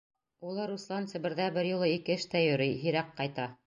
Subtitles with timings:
[0.51, 3.53] Улы Руслан Себерҙә бер юлы ике эштә йөрөй, һирәк ҡайта.